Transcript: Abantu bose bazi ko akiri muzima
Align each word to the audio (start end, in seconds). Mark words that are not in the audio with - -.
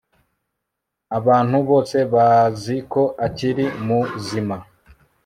Abantu 1.17 1.57
bose 1.69 1.97
bazi 2.13 2.75
ko 2.91 3.03
akiri 3.25 3.65
muzima 3.85 4.55